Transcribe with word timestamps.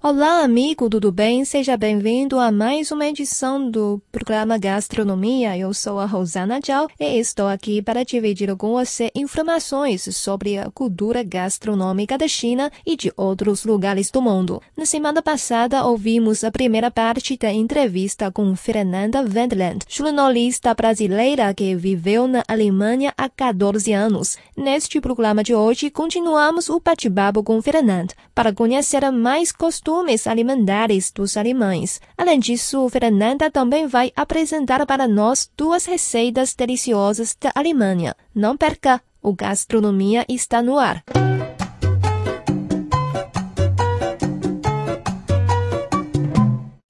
Olá, 0.00 0.44
amigo, 0.44 0.88
tudo 0.88 1.10
bem? 1.10 1.44
Seja 1.44 1.76
bem-vindo 1.76 2.38
a 2.38 2.52
mais 2.52 2.92
uma 2.92 3.04
edição 3.04 3.68
do 3.68 4.00
programa 4.12 4.56
Gastronomia. 4.56 5.58
Eu 5.58 5.74
sou 5.74 5.98
a 5.98 6.06
Rosana 6.06 6.60
Zhao 6.64 6.86
e 7.00 7.18
estou 7.18 7.48
aqui 7.48 7.82
para 7.82 8.04
dividir 8.04 8.54
com 8.54 8.74
você 8.74 9.10
informações 9.12 10.16
sobre 10.16 10.56
a 10.56 10.70
cultura 10.70 11.24
gastronômica 11.24 12.16
da 12.16 12.28
China 12.28 12.70
e 12.86 12.96
de 12.96 13.12
outros 13.16 13.64
lugares 13.64 14.08
do 14.08 14.22
mundo. 14.22 14.62
Na 14.76 14.86
semana 14.86 15.20
passada, 15.20 15.84
ouvimos 15.84 16.44
a 16.44 16.52
primeira 16.52 16.92
parte 16.92 17.36
da 17.36 17.52
entrevista 17.52 18.30
com 18.30 18.54
Fernanda 18.54 19.20
Wendland, 19.20 19.84
jornalista 19.88 20.72
brasileira 20.74 21.52
que 21.52 21.74
viveu 21.74 22.28
na 22.28 22.44
Alemanha 22.46 23.12
há 23.18 23.28
14 23.28 23.92
anos. 23.92 24.38
Neste 24.56 25.00
programa 25.00 25.42
de 25.42 25.56
hoje, 25.56 25.90
continuamos 25.90 26.68
o 26.68 26.78
bate-papo 26.78 27.42
com 27.42 27.60
Fernanda 27.60 28.14
para 28.32 28.52
conhecer 28.52 29.10
mais 29.10 29.50
costumes 29.50 29.87
costumes 29.88 30.26
alimentares 30.26 31.10
dos 31.10 31.34
alemães. 31.34 31.98
Além 32.16 32.38
disso, 32.38 32.86
Fernanda 32.90 33.50
também 33.50 33.86
vai 33.86 34.12
apresentar 34.14 34.84
para 34.84 35.08
nós 35.08 35.50
duas 35.56 35.86
receitas 35.86 36.54
deliciosas 36.54 37.34
da 37.40 37.50
Alemanha. 37.54 38.14
Não 38.34 38.54
perca! 38.54 39.00
O 39.22 39.32
Gastronomia 39.32 40.26
está 40.28 40.62
no 40.62 40.78
ar. 40.78 41.02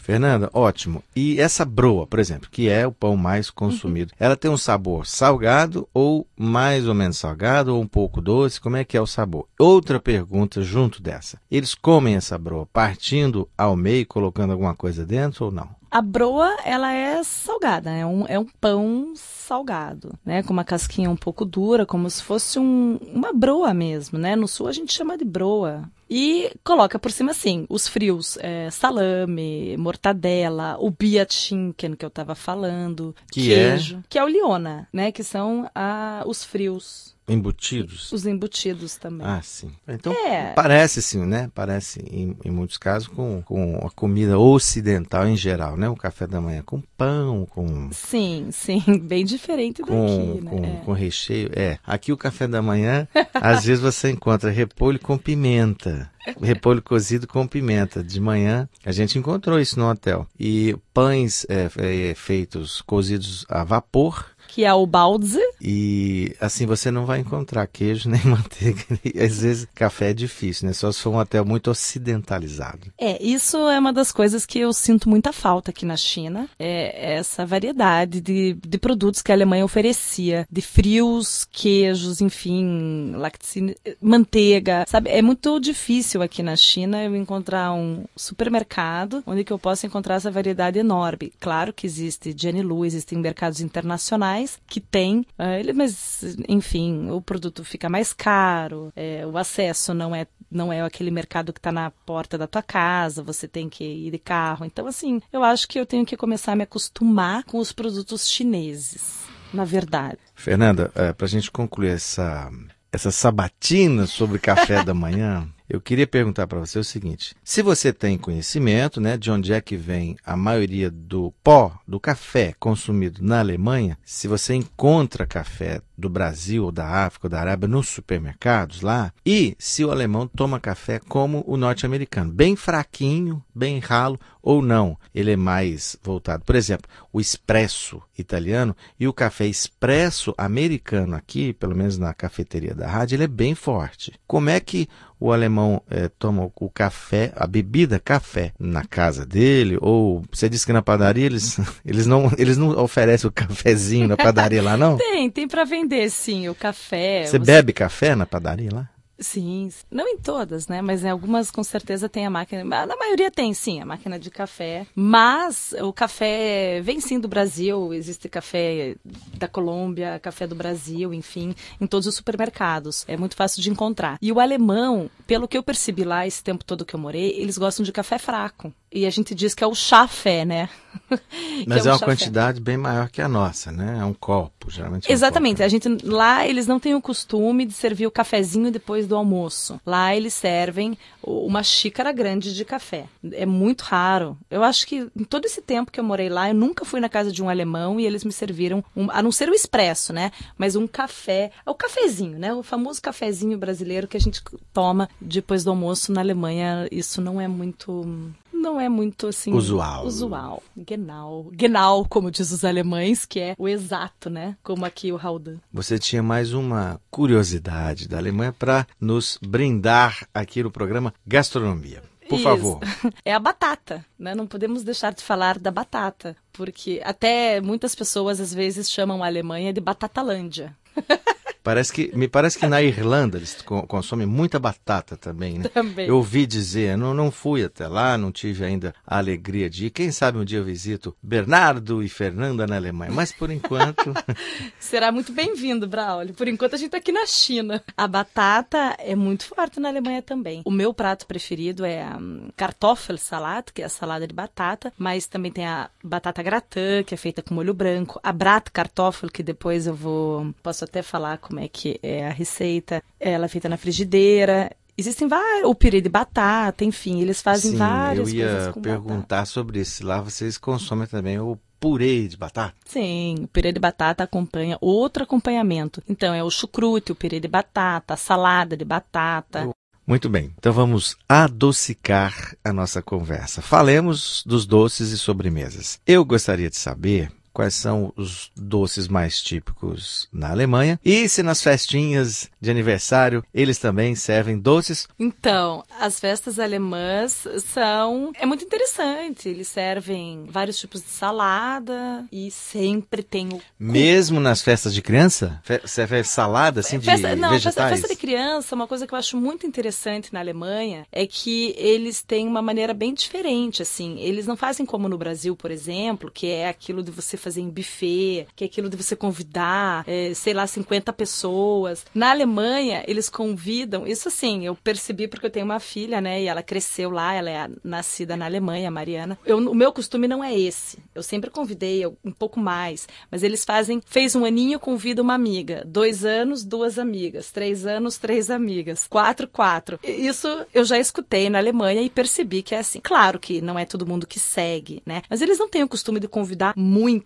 Fernanda, 0.09 0.49
ótimo. 0.55 1.05
E 1.15 1.39
essa 1.39 1.67
broa, 1.67 2.07
por 2.07 2.19
exemplo, 2.19 2.49
que 2.51 2.67
é 2.67 2.87
o 2.87 2.93
pão 2.93 3.15
mais 3.15 3.51
consumido, 3.51 4.11
uhum. 4.13 4.17
ela 4.19 4.39
tem 4.39 4.51
um 4.51 4.57
sabor 4.57 5.07
salgado 5.07 5.87
ou 5.93 6.27
mais 6.35 6.89
ou 6.89 6.95
menos 6.95 7.19
salgado 7.19 7.77
ou 7.77 7.83
um 7.83 7.87
pouco 7.87 8.19
doce? 8.19 8.59
Como 8.59 8.79
é 8.79 8.85
que 8.85 8.97
é 8.97 9.01
o 9.03 9.07
sabor? 9.07 9.47
Outra 9.59 10.01
pergunta 10.01 10.63
junto 10.63 11.03
dessa. 11.03 11.39
Eles 11.51 11.75
comem 11.75 12.15
essa 12.17 12.39
broa 12.39 12.65
partindo 12.73 13.47
ao 13.59 13.77
meio, 13.77 14.07
colocando 14.07 14.55
alguma 14.55 14.75
coisa 14.75 15.05
dentro 15.05 15.45
ou 15.45 15.53
não? 15.53 15.69
A 15.91 16.01
broa, 16.01 16.57
ela 16.65 16.91
é 16.91 17.23
salgada, 17.23 17.91
é 17.91 18.07
um, 18.07 18.25
é 18.27 18.39
um 18.39 18.47
pão 18.59 19.13
salgado, 19.15 20.15
né? 20.25 20.43
Com 20.43 20.55
uma 20.55 20.65
casquinha 20.65 21.11
um 21.11 21.17
pouco 21.17 21.45
dura, 21.45 21.85
como 21.85 22.09
se 22.09 22.23
fosse 22.23 22.59
um, 22.59 22.99
uma 23.13 23.35
broa 23.35 23.75
mesmo, 23.75 24.19
né? 24.19 24.35
No 24.35 24.49
sul 24.49 24.69
a 24.69 24.73
gente 24.73 24.91
chama 24.91 25.19
de 25.19 25.25
broa. 25.27 25.83
E 26.11 26.51
coloca 26.65 26.99
por 26.99 27.11
cima, 27.11 27.33
assim, 27.33 27.67
os 27.69 27.87
frios, 27.87 28.39
é, 28.41 28.71
salame, 28.71 29.77
mortadela, 29.77 30.77
o 30.81 30.91
biatinken 30.91 31.95
que 31.95 32.05
eu 32.05 32.09
estava 32.09 32.35
falando, 32.35 33.15
que 33.31 33.43
queijo, 33.45 33.99
é? 33.99 34.03
que 34.09 34.19
é 34.19 34.25
o 34.25 34.29
liona, 34.29 34.89
né? 34.93 35.13
Que 35.13 35.23
são 35.23 35.71
a, 35.75 36.23
os 36.27 36.43
frios. 36.45 37.15
Embutidos? 37.29 38.11
Os 38.11 38.27
embutidos 38.27 38.97
também. 38.97 39.27
Ah, 39.27 39.41
sim. 39.43 39.71
Então, 39.87 40.13
é. 40.13 40.53
parece 40.55 41.03
sim, 41.03 41.27
né? 41.27 41.51
Parece, 41.55 42.01
em, 42.01 42.37
em, 42.45 42.51
muitos 42.51 42.79
casos, 42.79 43.07
com, 43.07 43.43
com 43.43 43.77
a 43.85 43.91
comida 43.91 44.39
ocidental 44.39 45.29
em 45.29 45.37
geral, 45.37 45.77
né? 45.77 45.89
O 45.89 45.97
café 45.97 46.27
da 46.27 46.41
manhã 46.41 46.63
com 46.63 46.81
pão, 46.97 47.47
com... 47.47 47.91
Sim, 47.93 48.49
sim. 48.51 48.83
Bem 49.05 49.25
diferente 49.25 49.83
com, 49.83 49.89
daqui, 49.89 50.47
com, 50.47 50.61
né? 50.61 50.83
Com 50.85 50.93
recheio. 50.93 51.51
É, 51.55 51.79
aqui 51.87 52.13
o 52.13 52.17
café 52.17 52.49
da 52.49 52.63
manhã, 52.63 53.07
às 53.35 53.65
vezes 53.67 53.83
você 53.83 54.11
encontra 54.11 54.51
repolho 54.51 54.99
com 54.99 55.19
pimenta. 55.19 56.11
Repolho 56.41 56.83
cozido 56.83 57.27
com 57.27 57.47
pimenta. 57.47 58.03
De 58.03 58.21
manhã, 58.21 58.69
a 58.85 58.93
gente 58.93 59.19
encontrou 59.19 59.59
isso 59.59 59.79
no 59.79 59.89
hotel. 59.89 60.27
E 60.39 60.77
pães 60.93 61.47
é, 61.49 61.71
é, 61.77 62.15
feitos, 62.15 62.81
cozidos 62.83 63.45
a 63.49 63.65
vapor, 63.65 64.27
que 64.49 64.65
é 64.65 64.73
o 64.73 64.87
balde. 64.87 65.39
E 65.61 66.35
assim 66.41 66.67
você 66.67 66.91
não 66.91 67.05
vai 67.05 67.21
encontrar 67.21 67.67
queijo 67.67 68.09
nem 68.09 68.21
manteiga. 68.27 68.83
E, 69.05 69.21
às 69.21 69.43
vezes 69.43 69.69
café 69.75 70.11
é 70.11 70.15
difícil, 70.15 70.67
né? 70.67 70.73
Só 70.73 70.91
se 70.91 71.01
for 71.01 71.11
um 71.11 71.19
hotel 71.19 71.45
muito 71.45 71.71
ocidentalizado. 71.71 72.91
É, 72.99 73.23
isso 73.23 73.57
é 73.69 73.79
uma 73.79 73.93
das 73.93 74.11
coisas 74.11 74.47
que 74.47 74.59
eu 74.59 74.73
sinto 74.73 75.09
muita 75.09 75.33
falta 75.33 75.71
aqui 75.71 75.85
na 75.85 75.97
China. 75.97 76.49
É 76.59 77.17
essa 77.17 77.45
variedade 77.45 78.21
de, 78.21 78.55
de 78.55 78.79
produtos 78.79 79.23
que 79.23 79.31
a 79.31 79.35
Alemanha 79.35 79.65
oferecia. 79.65 80.47
De 80.51 80.63
frios, 80.63 81.47
queijos, 81.53 82.21
enfim, 82.21 83.13
lacticine, 83.15 83.77
manteiga, 84.01 84.85
sabe? 84.89 85.11
É 85.11 85.21
muito 85.21 85.61
difícil 85.61 86.23
aqui 86.23 86.43
na 86.43 86.57
China 86.57 87.05
eu 87.05 87.15
encontrar 87.15 87.73
um 87.73 88.05
supermercado 88.17 89.23
onde 89.27 89.45
que 89.45 89.53
eu 89.53 89.59
possa 89.59 89.87
encontrar 89.87 90.15
essa 90.15 90.31
variedade 90.31 90.79
enorme. 90.79 91.33
Claro 91.39 91.73
que 91.73 91.87
existe 91.87 92.35
Jenny 92.37 92.63
Lu, 92.63 92.85
existem 92.85 93.19
mercados 93.19 93.61
internacionais 93.61 94.38
mais 94.39 94.59
que 94.67 94.81
tem, 94.81 95.21
uh, 95.21 95.75
mas 95.75 96.37
enfim, 96.49 97.11
o 97.11 97.21
produto 97.21 97.65
fica 97.65 97.89
mais 97.89 98.13
caro, 98.13 98.93
é, 98.95 99.27
o 99.27 99.37
acesso 99.37 99.93
não 99.93 100.15
é 100.15 100.27
não 100.51 100.73
é 100.73 100.81
aquele 100.81 101.11
mercado 101.11 101.53
que 101.53 101.59
está 101.59 101.71
na 101.71 101.91
porta 101.91 102.39
da 102.39 102.47
tua 102.47 102.63
casa, 102.63 103.23
você 103.23 103.47
tem 103.47 103.69
que 103.69 103.85
ir 103.85 104.11
de 104.11 104.19
carro. 104.19 104.65
Então, 104.65 104.87
assim, 104.87 105.21
eu 105.31 105.45
acho 105.45 105.69
que 105.69 105.79
eu 105.79 105.85
tenho 105.85 106.07
que 106.07 106.17
começar 106.17 106.53
a 106.53 106.57
me 106.57 106.63
acostumar 106.63 107.45
com 107.45 107.59
os 107.59 107.71
produtos 107.71 108.27
chineses, 108.27 109.25
na 109.53 109.67
verdade. 109.67 110.17
Fernanda, 110.35 110.91
é, 110.95 111.13
para 111.13 111.27
a 111.27 111.29
gente 111.29 111.51
concluir 111.51 111.91
essa, 111.91 112.51
essa 112.91 113.11
sabatina 113.11 114.07
sobre 114.07 114.39
café 114.39 114.83
da 114.83 114.95
manhã, 114.95 115.47
eu 115.69 115.81
queria 115.81 116.07
perguntar 116.07 116.47
para 116.47 116.59
você 116.59 116.79
o 116.79 116.85
seguinte: 116.85 117.35
se 117.45 117.63
você 117.63 117.93
tem 117.93 118.17
conhecimento, 118.17 119.01
né, 119.01 119.17
de 119.17 119.31
onde 119.31 119.53
é 119.53 119.61
que 119.61 119.77
vem 119.77 120.17
a 120.25 120.37
maioria 120.37 120.91
do 120.91 121.33
pó 121.43 121.79
do 121.87 122.01
café 122.01 122.55
consumido 122.59 123.23
na 123.23 123.41
Alemanha, 123.41 123.99
se 124.05 124.27
você 124.27 124.55
encontra 124.55 125.27
café 125.27 125.83
do 125.97 126.09
Brasil 126.09 126.65
ou 126.65 126.73
da 126.73 126.87
África 126.87 127.27
ou 127.27 127.31
da 127.31 127.41
Arábia 127.41 127.69
nos 127.69 127.89
supermercados 127.89 128.81
lá, 128.81 129.13
e 129.27 129.57
se 129.59 129.85
o 129.85 129.91
alemão 129.91 130.27
toma 130.27 130.61
café 130.61 131.01
como 131.01 131.45
o 131.47 131.57
norte-americano, 131.57 132.33
bem 132.33 132.55
fraquinho, 132.55 133.43
bem 133.55 133.79
ralo 133.81 134.19
ou 134.41 134.63
não, 134.63 134.97
ele 135.15 135.33
é 135.33 135.37
mais 135.37 135.97
voltado, 136.03 136.45
por 136.45 136.55
exemplo, 136.55 136.89
o 137.19 137.21
espresso 137.21 138.01
italiano 138.17 138.77
e 138.99 139.09
o 139.09 139.13
café 139.13 139.45
expresso 139.45 140.33
americano 140.39 141.17
aqui, 141.17 141.53
pelo 141.53 141.75
menos 141.75 141.99
na 141.99 142.15
cafeteria 142.15 142.75
da 142.75 142.87
rádio, 142.87 143.17
ele 143.17 143.25
é 143.25 143.29
bem 143.29 143.57
forte. 143.57 144.13
Como 144.25 144.49
é 144.49 144.61
que 144.61 144.89
o 145.19 145.33
alemão 145.33 145.83
é, 145.91 146.09
toma 146.09 146.49
o 146.55 146.71
café, 146.71 147.33
a 147.35 147.45
bebida 147.45 147.99
café, 147.99 148.53
na 148.57 148.85
casa 148.85 149.27
dele, 149.27 149.77
ou 149.81 150.23
você 150.33 150.49
disse 150.49 150.65
que 150.65 150.73
na 150.73 150.81
padaria 150.81 151.27
eles, 151.27 151.59
eles, 151.85 152.07
não, 152.07 152.31
eles 152.39 152.57
não 152.57 152.69
oferecem 152.79 153.29
o 153.29 153.33
cafezinho 153.33 154.07
na 154.07 154.17
padaria 154.17 154.63
lá, 154.63 154.77
não? 154.77 154.97
Tem, 155.09 155.29
tem 155.29 155.49
para 155.49 155.65
vender 155.65 156.09
sim, 156.11 156.49
o 156.49 156.55
café. 156.55 157.25
Você, 157.25 157.31
você 157.31 157.39
bebe 157.41 157.73
café 157.73 158.15
na 158.15 158.27
padaria 158.27 158.71
lá? 158.73 158.89
Sim, 159.21 159.69
não 159.91 160.07
em 160.07 160.17
todas, 160.17 160.69
né? 160.69 160.81
Mas 160.81 161.05
em 161.05 161.11
algumas 161.11 161.51
com 161.51 161.65
certeza 161.65 162.09
tem 162.09 162.25
a 162.25 162.31
máquina. 162.31 162.63
Na 162.65 162.97
maioria 162.97 163.31
tem, 163.31 163.53
sim, 163.53 163.81
a 163.81 163.85
máquina 163.85 164.19
de 164.19 164.31
café. 164.31 164.87
Mas 164.95 165.75
o 165.81 165.93
café 165.93 166.81
vem 166.83 167.01
sim 167.01 167.19
do 167.19 167.27
Brasil. 167.27 167.93
Existe 167.93 168.29
café 168.29 168.95
da 169.37 169.49
Colômbia, 169.49 170.21
café 170.21 170.47
do 170.47 170.55
Brasil, 170.55 171.13
enfim, 171.13 171.55
em 171.81 171.87
todos 171.87 172.07
os 172.07 172.15
supermercados. 172.15 173.05
É 173.09 173.17
muito 173.17 173.35
fácil 173.35 173.61
de 173.61 173.71
encontrar. 173.71 174.19
E 174.23 174.31
o 174.31 174.39
alemão, 174.39 175.11
pelo 175.27 175.49
que 175.49 175.59
eu 175.59 175.63
percebi 175.63 176.05
lá 176.05 176.27
esse 176.27 176.43
tempo 176.43 176.65
todo 176.65 176.85
que 176.85 176.95
eu 176.95 177.01
morei, 177.01 177.41
eles 177.41 177.59
gostam 177.59 177.85
de 177.85 177.91
café 177.91 178.19
fraco. 178.19 178.73
E 178.91 179.05
a 179.05 179.11
gente 179.11 179.35
diz 179.35 179.55
que 179.55 179.65
é 179.65 179.67
o 179.67 179.75
chafé, 179.75 180.45
né? 180.45 180.69
Mas 181.67 181.87
é, 181.87 181.89
é, 181.89 181.93
uma 181.93 181.99
quantidade 181.99 182.61
bem 182.61 182.77
maior 182.77 183.09
que 183.09 183.21
a 183.21 183.29
nossa, 183.29 183.71
né? 183.73 183.99
É 184.01 184.05
um 184.05 184.15
copo, 184.15 184.71
geralmente. 184.71 185.09
É 185.09 185.13
Exatamente. 185.13 185.55
Um 185.55 185.57
copo. 185.57 185.65
A 185.65 185.69
gente 185.69 186.07
lá 186.07 186.47
eles 186.47 186.67
não 186.67 186.79
têm 186.79 186.95
o 186.95 187.03
costume 187.03 187.65
de 187.65 187.73
servir 187.73 188.07
o 188.07 188.11
cafezinho 188.11 188.71
depois 188.71 189.07
do 189.07 189.17
almoço. 189.17 189.81
Lá 189.85 190.15
eles 190.15 190.35
servem 190.35 190.97
uma 191.23 191.63
xícara 191.63 192.13
grande 192.13 192.55
de 192.55 192.65
café. 192.65 193.07
É 193.33 193.47
muito 193.47 193.83
raro. 193.83 194.37
Eu 194.51 194.63
acho 194.63 194.87
que 194.87 195.09
em 195.17 195.25
todo 195.25 195.45
esse 195.45 195.61
tempo 195.61 195.91
que 195.91 196.01
eu 196.01 196.05
morei 196.05 196.29
lá, 196.29 196.49
eu 196.49 196.55
nunca 196.55 196.85
fui 196.85 197.01
na 197.01 197.09
casa 197.09 197.31
de 197.31 197.43
um 197.43 197.49
alemão 197.49 197.99
e 197.99 198.07
eles 198.07 198.25
me 198.25 198.33
serviram, 198.33 198.85
um, 198.97 199.11
a 199.11 199.23
não 199.23 199.33
ser 199.33 199.49
o 199.49 199.55
expresso, 199.55 200.13
né? 200.13 200.31
Mas 200.57 200.77
um 200.77 200.87
café, 200.87 201.51
o 201.67 201.75
cafezinho, 201.75 202.39
né? 202.39 202.53
O 202.53 202.63
famoso 202.63 203.01
cafezinho 203.03 203.59
brasileiro 203.59 204.09
que 204.09 204.17
a 204.17 204.21
gente 204.21 204.43
toma 204.73 205.09
depois 205.21 205.65
do 205.65 205.71
almoço 205.71 206.13
na 206.13 206.21
Alemanha. 206.21 206.89
Isso 206.91 207.21
não 207.21 207.41
é 207.41 207.49
muito 207.49 208.33
não 208.59 208.81
é 208.81 208.89
muito 208.89 209.29
assim 209.29 209.53
usual. 209.53 210.07
Usual. 210.07 210.63
Genau. 210.77 211.51
Genau, 211.53 212.05
como 212.05 212.31
diz 212.31 212.51
os 212.51 212.65
alemães, 212.65 213.25
que 213.25 213.41
é 213.41 213.55
o 213.59 213.69
exato, 213.69 214.29
né? 214.29 214.57
Como 214.63 214.85
aqui 214.85 215.13
o 215.13 215.17
Raudan. 215.17 215.57
Você 215.73 215.99
tinha 215.99 216.23
mais 216.23 216.53
uma 216.53 217.01
curiosidade 217.11 218.09
da 218.09 218.19
Alemanha 218.19 218.53
para 218.53 218.87
nos 219.01 219.39
brindar 219.41 220.27
aqui 220.35 220.63
no 220.63 220.71
programa 220.71 221.15
Gastronomia. 221.27 222.03
Por 222.29 222.37
Isso. 222.37 222.45
favor. 222.45 222.81
É 223.25 223.33
a 223.33 223.39
batata, 223.39 224.05
né? 224.19 224.35
Não 224.35 224.47
podemos 224.47 224.83
deixar 224.83 225.13
de 225.13 225.23
falar 225.23 225.59
da 225.59 225.71
batata, 225.71 226.37
porque 226.53 227.01
até 227.05 227.61
muitas 227.61 227.95
pessoas 227.95 228.41
às 228.41 228.53
vezes 228.53 228.91
chamam 228.91 229.23
a 229.23 229.27
Alemanha 229.27 229.73
de 229.73 229.81
Batatalândia. 229.81 230.77
Parece 231.63 231.93
que, 231.93 232.17
me 232.17 232.29
parece 232.29 232.59
que 232.59 232.67
na 232.67 232.83
Irlanda 232.83 233.39
eles 233.39 233.63
consomem 233.87 234.27
muita 234.27 234.59
batata 234.59 235.17
também, 235.17 235.59
né? 235.59 235.69
Também. 235.69 236.07
Eu 236.07 236.17
ouvi 236.17 236.47
dizer, 236.47 236.97
não, 236.97 237.13
não 237.13 237.31
fui 237.31 237.63
até 237.63 237.87
lá, 237.87 238.17
não 238.17 238.33
tive 238.33 238.65
ainda 238.65 238.95
a 239.07 239.19
alegria 239.19 239.69
de 239.69 239.87
ir. 239.87 239.91
Quem 239.91 240.11
sabe 240.11 240.39
um 240.39 240.45
dia 240.45 240.59
eu 240.59 240.65
visito 240.65 241.17
Bernardo 241.23 242.03
e 242.03 242.09
Fernanda 242.09 242.67
na 242.67 242.77
Alemanha, 242.77 243.13
mas 243.13 243.33
por 243.33 243.51
enquanto. 243.51 244.15
Será 244.79 245.13
muito 245.13 245.33
bem-vindo, 245.33 245.87
Braulio. 245.87 246.35
Por 246.35 246.49
enquanto 246.49 246.75
a 246.75 246.77
gente 246.77 246.87
está 246.87 246.99
aqui 246.99 247.13
na 247.13 247.27
China. 247.27 247.83
A 247.97 248.07
batata 248.07 248.97
é 248.99 249.15
muito 249.15 249.45
forte 249.45 249.81
na 249.81 249.89
Alemanha 249.89 250.23
também. 250.23 250.63
O 250.65 250.71
meu 250.71 250.95
prato 250.95 251.27
preferido 251.27 251.85
é 251.85 252.03
a 252.03 252.17
um, 252.17 252.49
Kartoffelsalat, 252.57 253.73
que 253.73 253.83
é 253.83 253.85
a 253.85 253.89
salada 253.89 254.27
de 254.27 254.35
batata, 254.35 254.93
mas 254.97 255.27
também 255.27 255.53
tem 255.53 255.67
a 255.67 255.91
batata 256.03 256.43
gratin, 256.43 257.03
que 257.07 257.15
é 257.15 257.17
feita 257.17 257.43
com 257.43 257.55
molho 257.55 257.75
branco, 257.75 258.21
a 258.23 258.33
Bratkartoffel, 258.33 259.31
que 259.31 259.43
depois 259.43 259.87
eu 259.87 259.95
vou 259.95 260.55
posso 260.63 260.85
até 260.85 261.03
falar 261.03 261.39
como 261.39 261.58
é 261.59 261.69
que 261.69 261.99
é 262.03 262.27
a 262.27 262.31
receita. 262.31 263.03
Ela 263.19 263.47
é 263.47 263.49
feita 263.49 263.69
na 263.69 263.77
frigideira. 263.77 264.71
Existem 264.97 265.29
vários, 265.29 265.71
o 265.71 265.75
purê 265.77 266.01
de 266.01 266.09
batata, 266.09 266.85
enfim, 266.85 267.21
eles 267.21 267.41
fazem 267.41 267.71
Sim, 267.71 267.77
várias 267.77 268.29
eu 268.29 268.35
ia 268.35 268.49
coisas 268.49 268.75
perguntar 268.83 269.37
batata. 269.37 269.47
sobre 269.47 269.81
isso. 269.81 270.05
Lá 270.05 270.21
vocês 270.21 270.59
consomem 270.59 271.07
também 271.07 271.39
o 271.39 271.57
purê 271.79 272.27
de 272.27 272.37
batata? 272.37 272.75
Sim, 272.85 273.37
o 273.45 273.47
purê 273.49 273.71
de 273.71 273.79
batata 273.79 274.25
acompanha 274.25 274.77
outro 274.81 275.23
acompanhamento. 275.23 276.03
Então 276.09 276.35
é 276.35 276.43
o 276.43 276.51
chucrute, 276.51 277.13
o 277.13 277.15
purê 277.15 277.39
de 277.39 277.47
batata, 277.47 278.15
a 278.15 278.17
salada 278.17 278.77
de 278.77 278.85
batata. 278.85 279.71
Muito 280.05 280.29
bem, 280.29 280.53
então 280.59 280.73
vamos 280.73 281.17
adocicar 281.29 282.57
a 282.65 282.73
nossa 282.73 283.03
conversa. 283.03 283.61
Falemos 283.61 284.43
dos 284.45 284.67
doces 284.67 285.11
e 285.11 285.19
sobremesas. 285.19 286.01
Eu 286.07 286.25
gostaria 286.25 286.71
de 286.71 286.77
saber 286.77 287.31
quais 287.59 287.75
são 287.75 288.13
os 288.15 288.53
doces 288.55 289.09
mais 289.09 289.43
típicos 289.43 290.29
na 290.33 290.53
Alemanha 290.53 291.01
e 291.05 291.29
se 291.29 291.43
nas 291.43 291.61
festinhas 291.61 292.49
de 292.61 292.71
aniversário 292.71 293.45
eles 293.53 293.79
também 293.79 294.15
servem 294.15 294.57
doces. 294.57 295.09
Então, 295.19 295.83
as 295.99 296.21
festas 296.21 296.61
alemãs 296.61 297.49
são. 297.67 298.31
É 298.39 298.47
muito 298.47 298.65
interessante. 298.65 299.49
Eles 299.49 299.67
servem 299.67 300.47
vários 300.49 300.79
tipos 300.79 301.03
de 301.03 301.09
salada 301.09 302.25
e 302.31 302.49
sempre 302.49 303.25
tem 303.25 303.49
o. 303.49 303.61
Mesmo 303.77 304.39
nas 304.39 304.63
festas 304.63 304.95
de 304.95 305.03
criança? 305.03 305.61
Fe 305.65 305.81
serve 305.85 306.23
salada 306.23 306.79
assim 306.79 307.01
de 307.01 307.07
festa, 307.07 307.35
não, 307.35 307.51
vegetais? 307.51 307.75
Festa, 307.75 307.89
festa 307.89 308.09
de 308.09 308.21
criança, 308.21 308.77
uma 308.77 308.87
coisa 308.87 309.05
que 309.05 309.13
eu 309.13 309.19
acho 309.19 309.37
muito 309.37 309.67
interessante 309.67 310.33
na 310.33 310.39
Alemanha 310.39 311.09
é 311.11 311.27
que 311.27 311.75
eles 311.77 312.23
têm 312.23 312.47
uma 312.47 312.63
maneira 312.63 312.95
bem 312.95 313.13
diferente, 313.13 313.83
assim. 313.83 314.21
Eles 314.21 314.47
não 314.47 314.57
fazem 314.57 314.87
como 314.87 315.09
no 315.09 315.19
Brasil, 315.19 315.57
por 315.57 315.73
exemplo, 315.73 316.31
que 316.31 316.47
é 316.47 316.69
aquilo 316.69 317.03
de 317.03 317.11
você 317.11 317.37
fazer 317.37 317.48
em 317.57 317.69
buffet, 317.69 318.47
que 318.55 318.65
é 318.65 318.67
aquilo 318.67 318.89
de 318.89 318.97
você 318.97 319.17
convidar, 319.17 320.05
é, 320.07 320.33
sei 320.35 320.55
lá, 320.55 320.67
50 320.67 321.13
pessoas. 321.13 322.05
Na 322.15 322.31
Alemanha, 322.31 323.05
eles 323.07 323.29
convidam, 323.29 324.07
isso 324.07 324.29
assim, 324.29 324.67
eu 324.67 324.75
percebi 324.75 325.27
porque 325.27 325.47
eu 325.47 325.51
tenho 325.51 325.65
uma 325.65 325.81
filha, 325.81 326.21
né, 326.21 326.43
e 326.43 326.47
ela 326.47 326.63
cresceu 326.63 327.11
lá, 327.11 327.35
ela 327.35 327.51
é 327.51 327.69
nascida 327.83 328.37
na 328.37 328.45
Alemanha, 328.45 328.91
Mariana. 328.91 329.39
Eu, 329.45 329.59
o 329.59 329.75
meu 329.75 329.93
costume 329.93 330.29
não 330.29 330.43
é 330.43 330.57
esse. 330.59 330.99
Eu 331.15 331.23
sempre 331.23 331.51
convidei 331.51 332.07
um 332.07 332.33
pouco 332.33 332.61
mais, 332.61 333.09
mas 333.31 333.43
eles 333.43 333.65
fazem, 333.65 334.01
fez 334.05 334.35
um 334.35 334.45
aninho, 334.45 334.79
convida 334.79 335.23
uma 335.23 335.35
amiga. 335.35 335.83
Dois 335.87 336.25
anos, 336.25 336.65
duas 336.65 336.99
amigas. 336.99 337.51
Três 337.51 337.87
anos, 337.87 338.19
três 338.19 338.51
amigas. 338.51 339.07
Quatro, 339.09 339.49
quatro. 339.49 339.99
Isso 340.03 340.49
eu 340.73 340.85
já 340.85 340.99
escutei 340.99 341.49
na 341.49 341.59
Alemanha 341.59 342.03
e 342.03 342.11
percebi 342.11 342.63
que 342.63 342.75
é 342.75 342.79
assim. 342.79 343.01
Claro 343.03 343.39
que 343.39 343.61
não 343.61 343.79
é 343.79 343.85
todo 343.85 344.07
mundo 344.07 344.27
que 344.27 344.41
segue, 344.41 345.03
né? 345.05 345.23
Mas 345.29 345.41
eles 345.41 345.59
não 345.59 345.69
têm 345.69 345.83
o 345.83 345.89
costume 345.89 346.21
de 346.21 346.29
convidar 346.29 346.73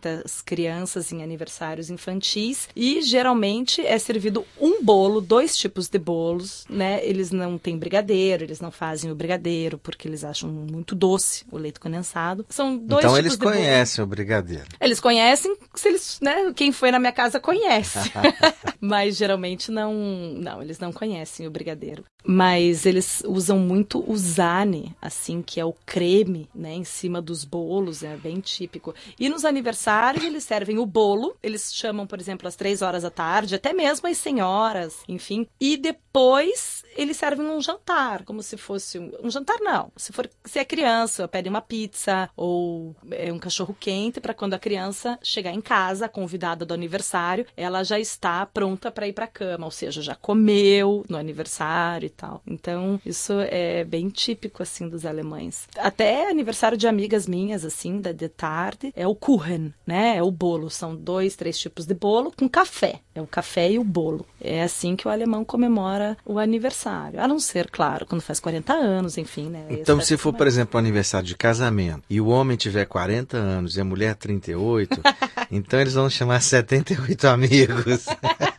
muitas 0.02 0.43
crianças 0.43 1.12
em 1.12 1.22
aniversários 1.22 1.88
infantis 1.88 2.69
e 2.75 3.02
geralmente 3.02 3.81
é 3.87 3.96
servido 3.99 4.44
um 4.60 4.82
bolo, 4.82 5.20
dois 5.20 5.56
tipos 5.56 5.88
de 5.88 5.99
bolos, 5.99 6.64
né? 6.69 7.04
Eles 7.04 7.31
não 7.31 7.56
têm 7.56 7.78
brigadeiro, 7.78 8.43
eles 8.43 8.60
não 8.60 8.72
fazem 8.72 9.10
o 9.12 9.14
brigadeiro 9.14 9.78
porque 9.78 10.08
eles 10.08 10.25
acham 10.25 10.50
muito 10.50 10.94
doce 10.96 11.44
o 11.52 11.56
leite 11.56 11.78
condensado. 11.78 12.44
São 12.49 12.76
dois 12.76 13.04
então 13.04 13.12
tipos 13.12 13.19
eles 13.19 13.32
de 13.32 13.38
bolo. 13.38 13.52
conhecem 13.52 14.04
o 14.04 14.06
brigadeiro. 14.06 14.66
Eles 14.81 14.99
conhecem, 14.99 15.56
se 15.75 15.88
eles, 15.88 16.19
né? 16.20 16.52
Quem 16.55 16.72
foi 16.72 16.90
na 16.90 16.98
minha 16.98 17.12
casa 17.12 17.38
conhece. 17.38 17.98
Mas 18.81 19.16
geralmente 19.16 19.70
não, 19.70 19.94
não, 20.37 20.60
eles 20.60 20.81
não 20.81 20.93
conhecem 20.93 21.46
o 21.46 21.50
brigadeiro. 21.50 22.05
Mas 22.25 22.87
eles 22.87 23.22
usam 23.26 23.58
muito 23.58 24.05
o 24.10 24.16
zane, 24.16 24.94
assim, 25.00 25.43
que 25.43 25.60
é 25.60 25.64
o 25.64 25.75
creme, 25.84 26.48
né, 26.55 26.72
em 26.72 26.84
cima 26.84 27.20
dos 27.20 27.44
bolos, 27.44 28.02
é 28.02 28.16
bem 28.16 28.38
típico. 28.40 28.94
E 29.19 29.28
nos 29.28 29.44
aniversários 29.44 29.91
eles 30.24 30.44
servem 30.44 30.78
o 30.78 30.86
bolo, 30.86 31.36
eles 31.42 31.72
chamam, 31.74 32.06
por 32.06 32.20
exemplo, 32.20 32.48
às 32.48 32.56
três 32.56 32.82
horas 32.82 33.02
da 33.02 33.10
tarde, 33.10 33.54
até 33.54 33.72
mesmo 33.72 34.08
às 34.08 34.18
senhoras, 34.18 35.00
enfim. 35.08 35.46
E 35.60 35.76
depois 35.76 36.84
eles 36.96 37.16
servem 37.16 37.46
um 37.46 37.60
jantar, 37.60 38.24
como 38.24 38.42
se 38.42 38.56
fosse 38.56 38.98
um, 38.98 39.12
um 39.22 39.30
jantar 39.30 39.58
não. 39.60 39.90
Se 39.96 40.12
for 40.12 40.28
se 40.44 40.58
é 40.58 40.64
criança, 40.64 41.28
pede 41.28 41.48
uma 41.48 41.60
pizza 41.60 42.28
ou 42.36 42.94
é 43.10 43.32
um 43.32 43.38
cachorro 43.38 43.76
quente 43.78 44.20
para 44.20 44.34
quando 44.34 44.54
a 44.54 44.58
criança 44.58 45.18
chegar 45.22 45.52
em 45.52 45.60
casa, 45.60 46.08
convidada 46.08 46.64
do 46.64 46.74
aniversário, 46.74 47.46
ela 47.56 47.82
já 47.82 47.98
está 47.98 48.44
pronta 48.46 48.90
para 48.90 49.08
ir 49.08 49.12
para 49.12 49.26
cama, 49.26 49.64
ou 49.64 49.70
seja, 49.70 50.02
já 50.02 50.14
comeu 50.14 51.04
no 51.08 51.16
aniversário 51.16 52.06
e 52.06 52.10
tal. 52.10 52.42
Então, 52.46 53.00
isso 53.04 53.34
é 53.40 53.84
bem 53.84 54.08
típico 54.08 54.62
assim 54.62 54.88
dos 54.88 55.06
alemães. 55.06 55.66
Até 55.76 56.30
aniversário 56.30 56.76
de 56.76 56.86
amigas 56.86 57.26
minhas 57.26 57.64
assim, 57.64 58.00
da 58.00 58.12
de 58.12 58.28
tarde, 58.28 58.92
é 58.94 59.06
o 59.06 59.14
Kuchen, 59.14 59.72
né? 59.87 60.17
É 60.17 60.23
o 60.23 60.31
bolo, 60.31 60.70
são 60.70 60.94
dois, 60.94 61.34
três 61.37 61.58
tipos 61.58 61.87
de 61.87 61.94
bolo 61.94 62.32
com 62.37 62.49
café. 62.49 63.00
É 63.14 63.20
o 63.20 63.26
café 63.26 63.70
e 63.70 63.79
o 63.79 63.84
bolo. 63.84 64.25
É 64.40 64.62
assim 64.62 64.96
que 64.96 65.06
o 65.06 65.11
alemão 65.11 65.44
comemora 65.44 66.17
o 66.25 66.38
aniversário. 66.38 67.20
A 67.20 67.29
não 67.29 67.38
ser, 67.38 67.70
claro, 67.70 68.06
quando 68.06 68.20
faz 68.23 68.40
40 68.40 68.73
anos, 68.73 69.19
enfim, 69.19 69.49
né? 69.49 69.67
Então, 69.70 69.99
Esse 69.99 70.08
se 70.08 70.17
for, 70.17 70.32
mais- 70.32 70.38
por 70.38 70.46
exemplo, 70.46 70.79
um 70.79 70.81
aniversário 70.81 71.26
de 71.26 71.37
casamento 71.37 72.02
e 72.08 72.20
o 72.20 72.29
homem 72.29 72.56
tiver 72.56 72.84
40 72.87 73.37
anos 73.37 73.76
e 73.76 73.81
a 73.81 73.84
mulher 73.84 74.14
38, 74.14 75.00
então 75.50 75.81
eles 75.81 75.94
vão 75.94 76.08
chamar 76.08 76.40
78 76.40 77.25
amigos. 77.29 78.06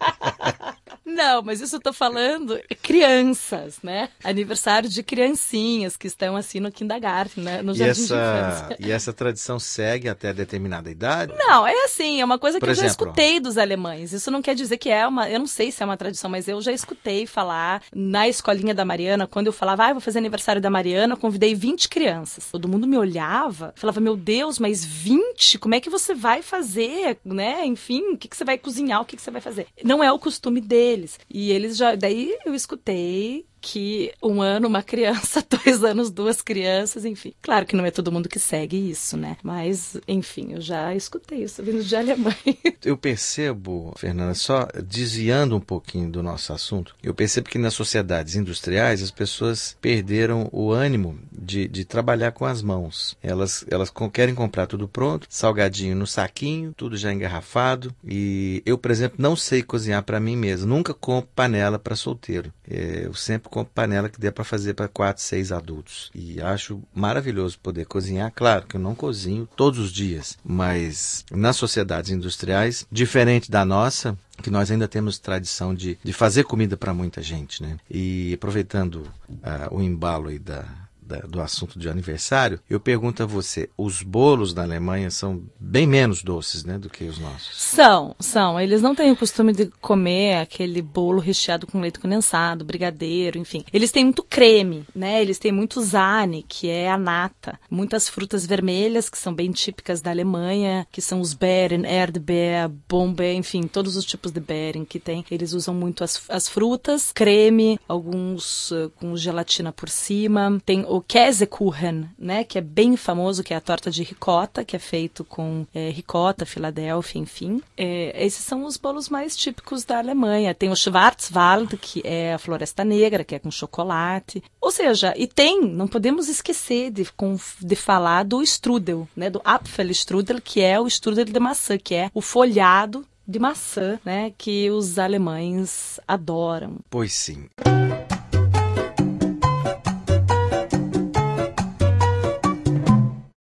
Não, 1.24 1.42
mas 1.42 1.62
isso 1.62 1.75
eu 1.75 1.80
tô 1.80 1.94
falando 1.94 2.60
crianças, 2.81 3.78
né? 3.84 4.10
Aniversário 4.24 4.90
de 4.90 5.02
criancinhas 5.04 5.96
que 5.98 6.08
estão 6.08 6.36
assim 6.36 6.60
no 6.60 6.72
kindergarten, 6.72 7.44
né? 7.44 7.62
No 7.62 7.74
E 7.74 7.75
jardim 7.75 8.06
de 8.06 8.14
essa, 8.14 8.16
infância. 8.16 8.78
e 8.80 8.92
essa 8.92 9.14
tradição 9.14 9.60
segue 9.60 10.10
até 10.10 10.34
determinada 10.34 10.90
idade? 10.90 11.34
Não, 11.38 11.66
é 11.68 11.86
assim, 11.86 12.22
é 12.22 12.25
uma 12.25 12.38
coisa 12.40 12.60
Por 12.60 12.66
que 12.66 12.72
eu 12.72 12.75
já 12.75 12.86
exemplo? 12.86 13.08
escutei 13.08 13.40
dos 13.40 13.58
alemães. 13.58 14.12
Isso 14.14 14.30
não 14.31 14.42
quer 14.42 14.56
dizer 14.56 14.78
que 14.78 14.90
é 14.90 15.06
uma. 15.08 15.30
Eu 15.30 15.40
não 15.40 15.48
sei 15.48 15.72
se 15.72 15.81
é 15.81 15.86
uma 15.86 15.98
tradição, 15.98 16.30
mas 16.30 16.48
eu 16.48 16.62
já 16.62 16.72
escutei 16.72 17.25
falar 17.25 17.81
na 17.94 18.28
escolinha 18.28 18.74
da 18.74 18.86
Mariana, 18.86 19.28
quando 19.28 19.48
eu 19.48 19.54
falava, 19.54 19.86
ah, 19.86 19.92
vou 19.94 20.02
fazer 20.02 20.20
aniversário 20.20 20.62
da 20.62 20.70
Mariana, 20.70 21.14
eu 21.14 21.18
convidei 21.18 21.54
20 21.56 21.90
crianças. 21.90 22.48
Todo 22.52 22.68
mundo 22.68 22.88
me 22.88 22.98
olhava, 22.98 23.74
falava, 23.75 24.00
meu 24.00 24.16
Deus, 24.16 24.60
mas 24.60 24.84
20? 24.86 25.58
Como 25.60 25.75
é 25.75 25.80
que 25.80 25.90
você 25.90 26.14
vai 26.14 26.42
fazer? 26.42 27.18
Né? 27.25 27.66
Enfim, 27.66 28.14
o 28.14 28.18
que, 28.18 28.28
que 28.28 28.36
você 28.38 28.44
vai 28.44 28.58
cozinhar? 28.58 29.02
O 29.02 29.06
que, 29.06 29.16
que 29.16 29.22
você 29.22 29.31
vai 29.31 29.42
fazer? 29.42 29.68
Não 29.84 30.04
é 30.04 30.12
o 30.12 30.20
costume 30.20 30.60
deles. 30.62 31.12
E 31.29 31.51
eles 31.51 31.77
já. 31.77 31.96
Daí 31.96 32.38
eu 32.46 32.53
escutei 32.53 33.46
que 33.63 34.12
um 34.22 34.41
ano 34.41 34.67
uma 34.67 34.84
criança, 34.84 35.41
dois 35.50 35.86
anos 35.86 36.12
duas 36.12 36.41
crianças, 36.41 37.05
enfim. 37.05 37.34
Claro 37.41 37.65
que 37.65 37.77
não 37.77 37.86
é 37.86 37.91
todo 37.91 38.12
mundo 38.12 38.27
que 38.27 38.38
segue 38.38 38.89
isso, 38.89 39.15
né? 39.15 39.38
Mas, 39.41 39.98
enfim, 40.05 40.51
eu 40.51 40.60
já 40.60 40.93
escutei 40.93 41.43
isso 41.43 41.63
vindo 41.63 41.82
de 41.82 41.96
Alemanha. 41.96 42.36
Eu 42.84 42.98
percebo, 42.98 43.93
Fernanda, 43.98 44.34
só 44.34 44.67
desviando 44.86 45.55
um 45.55 45.60
pouquinho 45.60 46.10
do 46.10 46.22
nosso 46.22 46.51
assunto, 46.51 46.93
eu 47.01 47.13
percebo 47.13 47.48
que 47.48 47.58
nas 47.58 47.74
sociedades 47.74 48.36
industriais 48.36 49.01
as 49.01 49.10
pessoas 49.10 49.77
perderam 49.79 50.50
o 50.51 50.72
ânimo 50.72 51.17
de, 51.32 51.65
de 51.70 51.86
trabalhar 51.86 52.34
com 52.34 52.46
as 52.46 52.62
mãos. 52.62 53.17
Elas, 53.24 53.63
elas 53.70 53.89
querem 54.12 54.36
comprar 54.36 54.67
tudo 54.67 54.86
pronto, 54.86 55.27
salgadinho 55.29 55.96
no 55.96 56.05
saquinho, 56.05 56.74
tudo 56.75 56.98
já 56.98 57.13
engarrafado. 57.13 57.96
E 58.03 58.62
eu, 58.65 58.77
por 58.77 58.91
exemplo, 58.91 59.15
não 59.17 59.36
sei 59.36 59.63
cozinhar 59.63 60.03
para 60.03 60.20
mim 60.20 60.36
mesmo. 60.36 60.67
Nunca 60.67 60.93
compro 60.93 61.32
panela 61.34 61.79
para 61.79 61.96
solteiro. 61.96 62.51
É, 62.70 63.03
eu 63.05 63.13
sempre 63.13 63.50
compro 63.53 63.72
panela 63.72 64.10
que 64.10 64.19
dê 64.19 64.31
para 64.31 64.43
fazer 64.43 64.74
para 64.74 64.88
quatro, 64.88 65.22
seis 65.22 65.51
adultos. 65.51 66.10
E 66.15 66.41
acho 66.41 66.81
maravilhoso 66.93 67.60
poder 67.60 67.86
cozinhar. 67.86 68.31
Claro 68.36 68.65
que 68.65 68.75
eu 68.75 68.81
não 68.81 68.95
cozinho 68.95 69.48
todos 69.55 69.77
os 69.77 69.91
dias, 69.91 70.39
mas 70.43 71.24
nas 71.31 71.55
sociedades 71.55 72.10
industriais, 72.10 72.88
diferente 72.91 73.51
da 73.51 73.63
nossa, 73.63 74.17
que 74.41 74.50
nós 74.50 74.72
ainda 74.72 74.88
temos 74.88 75.19
tradição 75.19 75.75
de, 75.75 76.00
de 76.03 76.12
fazer 76.12 76.45
comida 76.45 76.75
para 76.75 76.95
muita 76.95 77.22
gente, 77.22 77.62
né? 77.62 77.77
E 77.89 78.33
aproveitando 78.33 79.07
ah, 79.43 79.67
o 79.69 79.79
embalo 79.79 80.29
aí 80.29 80.39
da, 80.39 80.65
da, 81.05 81.19
do 81.19 81.41
assunto 81.41 81.77
de 81.77 81.89
aniversário, 81.89 82.60
eu 82.69 82.79
pergunto 82.79 83.24
a 83.24 83.25
você: 83.25 83.69
os 83.77 84.01
bolos 84.01 84.53
na 84.53 84.63
Alemanha 84.63 85.10
são 85.10 85.43
bem 85.60 85.88
menos 85.88 86.24
doces, 86.24 86.63
né, 86.63 86.77
do 86.77 86.89
que 86.89 87.03
os 87.05 87.19
nossos? 87.19 87.62
São, 87.62 88.15
são. 88.19 88.60
Eles 88.60 88.81
não 88.81 88.95
têm 88.95 89.12
o 89.12 89.15
costume 89.15 89.53
de 89.53 89.67
comer 89.81 90.38
aquele 90.38 90.81
bolo 90.81 91.19
recheado 91.19 91.67
com 91.67 91.79
leite 91.79 92.00
condensado, 92.00 92.65
brigadeiro, 92.65 93.38
enfim. 93.38 93.63
Eles 93.72 93.91
têm 93.91 94.05
muito 94.05 94.24
creme, 94.24 94.86
né? 94.95 95.22
Eles 95.22 95.39
têm 95.39 95.51
muito 95.51 95.81
zane, 95.81 96.45
que 96.48 96.69
é 96.69 96.89
a 96.89 96.98
nata, 96.98 97.60
muitas 97.69 98.10
frutas 98.10 98.45
vermelhas 98.45 99.10
que 99.10 99.17
são 99.17 99.33
bem 99.33 99.51
típicas 99.51 100.01
da 100.01 100.12
Alemanha, 100.12 100.88
que 100.91 101.01
são 101.01 101.19
os 101.19 101.33
Beeren, 101.33 101.86
Erdbeer, 101.86 102.69
Bombe, 102.88 103.33
enfim, 103.33 103.63
todos 103.63 103.95
os 103.95 104.05
tipos 104.05 104.31
de 104.31 104.39
Beeren 104.39 104.86
que 104.86 105.00
tem. 105.00 105.25
Eles 105.29 105.53
usam 105.53 105.74
muito 105.74 106.03
as, 106.03 106.29
as 106.29 106.48
frutas, 106.48 107.12
creme, 107.12 107.79
alguns 107.88 108.72
uh, 108.72 108.91
com 109.00 109.15
gelatina 109.15 109.72
por 109.72 109.89
cima. 109.89 110.62
Tem 110.65 110.86
o 110.93 111.01
Käsekuchen, 111.01 112.07
né, 112.19 112.43
que 112.43 112.59
é 112.59 112.62
bem 112.62 112.95
famoso, 112.95 113.43
que 113.43 113.51
é 113.51 113.57
a 113.57 113.62
torta 113.62 113.89
de 113.89 114.03
ricota, 114.03 114.63
que 114.63 114.75
é 114.75 114.79
feito 114.79 115.23
com 115.23 115.65
é, 115.73 115.89
ricota, 115.89 116.45
Filadélfia, 116.45 117.19
enfim. 117.19 117.63
É, 117.75 118.23
esses 118.23 118.45
são 118.45 118.63
os 118.63 118.77
bolos 118.77 119.09
mais 119.09 119.35
típicos 119.35 119.83
da 119.83 119.97
Alemanha. 119.97 120.53
Tem 120.53 120.69
o 120.69 120.75
Schwarzwald, 120.75 121.77
que 121.77 122.03
é 122.05 122.35
a 122.35 122.38
floresta 122.38 122.85
negra, 122.85 123.23
que 123.23 123.33
é 123.33 123.39
com 123.39 123.50
chocolate. 123.50 124.43
Ou 124.62 124.69
seja, 124.69 125.15
e 125.17 125.25
tem, 125.25 125.62
não 125.62 125.88
podemos 125.88 126.29
esquecer 126.29 126.91
de, 126.91 127.05
com, 127.13 127.38
de 127.59 127.75
falar 127.75 128.23
do 128.23 128.43
strudel, 128.43 129.07
né, 129.15 129.31
do 129.31 129.41
Apfelstrudel, 129.43 130.39
que 130.39 130.62
é 130.62 130.79
o 130.79 130.85
strudel 130.85 131.25
de 131.25 131.39
maçã, 131.39 131.75
que 131.75 131.95
é 131.95 132.12
o 132.13 132.21
folhado 132.21 133.03
de 133.27 133.39
maçã, 133.39 134.00
né, 134.05 134.31
que 134.38 134.69
os 134.69 135.00
alemães 135.00 136.00
adoram. 136.07 136.77
Pois 136.88 137.13
sim. 137.13 137.47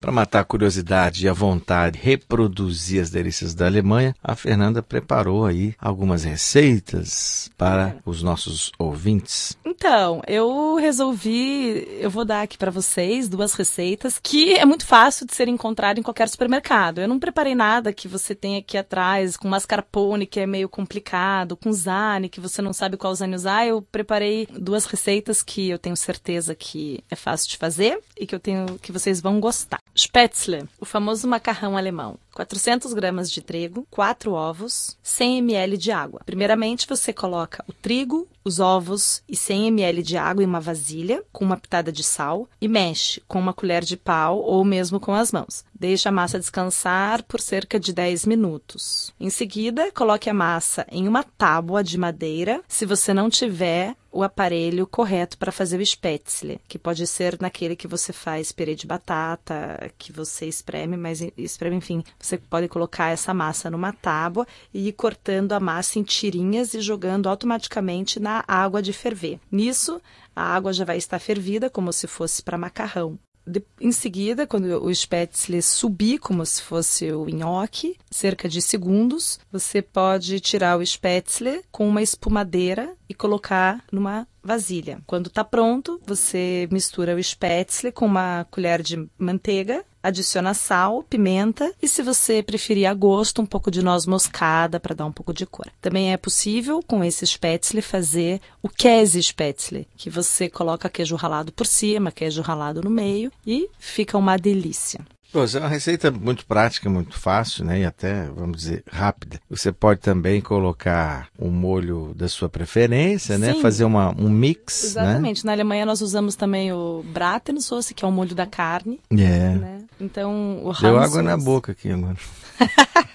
Para 0.03 0.11
matar 0.11 0.41
a 0.41 0.45
curiosidade 0.45 1.25
e 1.25 1.29
a 1.29 1.33
vontade 1.33 1.97
de 1.97 2.05
reproduzir 2.05 3.01
as 3.01 3.09
delícias 3.09 3.55
da 3.55 3.67
Alemanha, 3.67 4.17
a 4.21 4.35
Fernanda 4.35 4.83
preparou 4.83 5.47
aí 5.47 5.77
algumas 5.79 6.25
receitas 6.25 7.49
para 7.57 7.95
os 8.05 8.21
nossos 8.21 8.73
ouvintes. 8.77 9.57
Então, 9.85 10.23
eu 10.29 10.77
resolvi, 10.77 11.99
eu 12.01 12.09
vou 12.09 12.25
dar 12.25 12.43
aqui 12.43 12.57
para 12.57 12.71
vocês 12.71 13.29
duas 13.29 13.53
receitas 13.53 14.17
que 14.17 14.55
é 14.55 14.65
muito 14.65 14.87
fácil 14.87 15.27
de 15.27 15.35
ser 15.35 15.49
encontrado 15.49 15.99
em 15.99 16.05
qualquer 16.05 16.29
supermercado. 16.29 17.01
Eu 17.01 17.09
não 17.09 17.19
preparei 17.19 17.53
nada 17.53 17.93
que 17.93 18.07
você 18.07 18.33
tenha 18.33 18.61
aqui 18.61 18.79
atrás, 18.79 19.37
com 19.37 19.49
mascarpone, 19.49 20.25
que 20.25 20.39
é 20.39 20.47
meio 20.47 20.69
complicado, 20.69 21.57
com 21.57 21.73
zane, 21.73 22.29
que 22.29 22.39
você 22.39 22.63
não 22.63 22.73
sabe 22.73 22.97
qual 22.97 23.13
zane 23.13 23.35
usar. 23.35 23.67
Eu 23.67 23.83
preparei 23.83 24.47
duas 24.53 24.87
receitas 24.87 25.43
que 25.43 25.71
eu 25.71 25.81
tenho 25.81 25.97
certeza 25.97 26.55
que 26.55 27.03
é 27.11 27.17
fácil 27.17 27.51
de 27.51 27.57
fazer 27.57 27.99
e 28.17 28.25
que 28.25 28.37
eu 28.37 28.41
tenho 28.41 28.79
que 28.79 28.93
vocês 28.93 29.21
vão 29.21 29.41
gostar. 29.41 29.81
Spätzle, 29.97 30.63
o 30.79 30.85
famoso 30.85 31.27
macarrão 31.27 31.77
alemão. 31.77 32.17
400 32.35 32.93
gramas 32.95 33.31
de 33.31 33.43
trigo, 33.43 33.87
4 33.91 34.33
ovos, 34.33 34.97
100 35.03 35.39
ml 35.39 35.77
de 35.77 35.93
água. 35.93 36.21
Primeiramente, 36.25 36.87
você 36.89 37.13
coloca 37.13 37.65
o 37.69 37.73
trigo, 37.73 38.27
os 38.45 38.59
ovos 38.59 39.23
e 39.29 39.37
100 39.37 39.69
ml 39.69 40.03
de 40.03 40.17
água 40.17 40.43
em 40.43 40.47
uma 40.47 40.61
vasilha 40.61 41.23
com 41.33 41.45
uma 41.45 41.57
pitada 41.57 41.93
de 41.93 42.03
sal 42.03 42.49
e 42.61 42.69
mexe 42.69 43.23
com 43.29 43.39
uma 43.39 43.53
colher 43.53 43.85
de 43.85 43.97
pau 43.97 44.39
ou 44.39 44.65
mesmo 44.65 44.99
com 44.99 45.15
as 45.15 45.31
mãos. 45.31 45.65
Deixe 45.83 46.09
a 46.09 46.13
massa 46.13 46.39
descansar 46.39 47.25
por 47.25 47.41
cerca 47.41 47.81
de 47.81 47.93
10 47.93 48.25
minutos. 48.25 49.13
Em 49.19 49.29
seguida, 49.29 49.91
coloque 49.91 50.31
a 50.31 50.33
massa 50.33 50.87
em 50.89 51.09
uma 51.09 51.25
tábua 51.25 51.83
de 51.83 51.99
madeira. 51.99 52.63
Se 52.69 52.87
você 52.87 53.13
não 53.13 53.29
tiver 53.29 53.97
o 54.09 54.23
aparelho 54.23 54.87
correto 54.87 55.37
para 55.37 55.51
fazer 55.51 55.81
o 55.81 55.85
spätzle, 55.85 56.61
que 56.69 56.79
pode 56.79 57.05
ser 57.05 57.37
naquele 57.41 57.75
que 57.75 57.89
você 57.89 58.13
faz 58.13 58.53
purê 58.53 58.77
de 58.77 58.87
batata, 58.87 59.91
que 59.99 60.13
você 60.13 60.47
espreme, 60.47 60.97
mas 60.97 61.21
espreme, 61.37 61.75
enfim, 61.75 62.05
você 62.17 62.39
pode 62.39 62.69
colocar 62.69 63.09
essa 63.09 63.35
massa 63.35 63.69
numa 63.69 63.93
tábua 63.93 64.47
e 64.73 64.87
ir 64.87 64.93
cortando 64.93 65.51
a 65.51 65.59
massa 65.59 65.99
em 65.99 66.05
tirinhas 66.05 66.75
e 66.75 66.81
jogando 66.81 67.29
automaticamente 67.29 68.21
na 68.21 68.45
água 68.47 68.81
de 68.81 68.93
ferver. 68.93 69.41
Nisso, 69.51 70.01
a 70.37 70.45
água 70.45 70.73
já 70.73 70.85
vai 70.85 70.97
estar 70.97 71.19
fervida 71.19 71.69
como 71.69 71.93
se 71.93 72.07
fosse 72.07 72.41
para 72.41 72.57
macarrão. 72.57 73.19
De, 73.47 73.63
em 73.81 73.91
seguida, 73.91 74.47
quando 74.47 74.85
o 74.85 74.95
spätzle 74.95 75.61
subir 75.61 76.19
como 76.19 76.47
se 76.47 76.63
fosse 76.63 77.11
o 77.11 77.27
nhoque, 77.27 77.97
cerca 78.11 78.49
de 78.49 78.63
segundos, 78.63 79.41
você 79.51 79.83
pode 79.83 80.39
tirar 80.39 80.79
o 80.79 80.87
spätzle 80.87 81.63
com 81.71 81.89
uma 81.89 82.03
espumadeira 82.03 82.95
e 83.09 83.15
colocar 83.15 83.85
numa 83.91 84.27
vasilha. 84.43 85.01
Quando 85.07 85.27
está 85.29 85.45
pronto, 85.45 86.01
você 86.07 86.69
mistura 86.71 87.15
o 87.15 87.23
spätzle 87.23 87.93
com 87.93 88.07
uma 88.07 88.47
colher 88.51 88.83
de 88.83 89.09
manteiga 89.19 89.85
adiciona 90.03 90.53
sal, 90.53 91.05
pimenta 91.05 91.73
e, 91.81 91.87
se 91.87 92.03
você 92.03 92.43
preferir 92.43 92.87
a 92.87 92.95
gosto, 92.95 93.41
um 93.41 93.47
pouco 93.47 93.71
de 93.71 93.83
noz 93.83 94.05
moscada 94.05 94.81
para 94.81 94.95
dar 94.95 95.07
um 95.07 95.13
pouco 95.13 95.33
de 95.33 95.47
cor. 95.47 95.71
Também 95.81 96.13
é 96.13 96.17
possível, 96.17 96.83
com 96.83 97.05
esse 97.05 97.25
spätzle, 97.27 97.81
fazer 97.81 98.41
o 98.61 98.69
Käse 98.69 99.23
spätzle, 99.23 99.87
que 99.97 100.11
você 100.11 100.51
coloca 100.51 100.89
queijo 100.89 101.15
ralado 101.15 101.53
por 101.53 101.67
cima, 101.67 102.11
queijo 102.11 102.43
ralado 102.43 102.83
no 102.83 102.91
meio 102.91 103.31
e 103.47 103.69
fica 103.79 104.19
uma 104.19 104.37
delícia. 104.37 105.01
Pô, 105.33 105.45
é 105.45 105.59
uma 105.59 105.69
receita 105.69 106.11
muito 106.11 106.45
prática, 106.45 106.91
muito 106.91 107.19
fácil, 107.19 107.65
né? 107.65 107.81
E 107.81 107.85
até, 107.87 108.27
vamos 108.27 108.59
dizer, 108.59 108.85
rápida. 108.91 109.41
Você 109.49 109.73
pode 109.73 110.01
também 110.01 110.43
colocar 110.43 111.29
um 111.39 111.49
molho 111.49 112.13
da 112.15 112.29
sua 112.29 112.51
preferência, 112.51 113.39
né? 113.39 113.55
Sim. 113.55 113.63
Fazer 113.63 113.85
uma, 113.85 114.11
um 114.11 114.29
mix, 114.29 114.85
Exatamente. 114.85 115.47
Na 115.47 115.53
Alemanha 115.53 115.87
nós 115.87 116.03
usamos 116.03 116.37
também 116.37 116.71
o 116.73 117.03
Bratensauce, 117.07 117.95
que 117.95 118.05
é 118.05 118.09
o 118.09 118.13
molho 118.13 118.35
da 118.35 118.47
carne. 118.47 119.01
né? 119.11 119.23
É. 119.23 119.55
Né? 119.57 119.79
Então, 119.99 120.61
o 120.65 120.73
Deu 120.79 120.99
água 120.99 121.23
na 121.23 121.37
boca 121.37 121.73
aqui 121.73 121.91
agora. 121.91 122.17